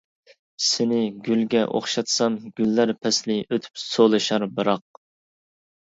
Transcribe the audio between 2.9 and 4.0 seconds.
پەسلى ئۆتۈپ